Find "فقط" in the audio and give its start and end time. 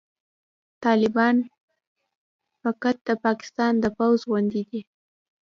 2.63-2.95